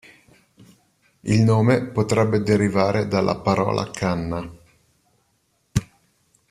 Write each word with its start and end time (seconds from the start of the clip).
Il 1.19 1.41
nome 1.41 1.85
potrebbe 1.91 2.41
derivare 2.41 3.07
dalla 3.07 3.35
parola 3.37 3.91
"canna". 3.91 4.51